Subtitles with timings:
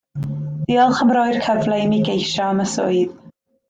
[0.69, 3.19] Diolch am roi'r cyfle imi geisio am y swydd